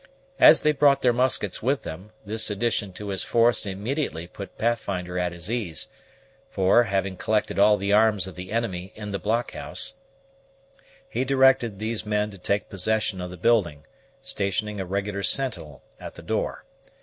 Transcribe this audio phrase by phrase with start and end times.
[0.39, 5.19] As they brought their muskets with them, this addition to his force immediately put Pathfinder
[5.19, 5.89] at his ease;
[6.49, 9.97] for, having collected all the arms of the enemy in the blockhouse,
[11.07, 13.85] he directed these men to take possession of the building,
[14.23, 16.65] stationing a regular sentinel at the door.